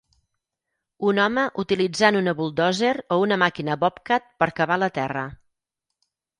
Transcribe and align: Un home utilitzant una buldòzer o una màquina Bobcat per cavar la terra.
Un 1.09 1.21
home 1.25 1.43
utilitzant 1.63 2.17
una 2.23 2.33
buldòzer 2.41 2.95
o 3.17 3.19
una 3.27 3.39
màquina 3.45 3.79
Bobcat 3.87 4.29
per 4.43 4.51
cavar 4.63 4.81
la 4.89 4.93
terra. 5.01 5.29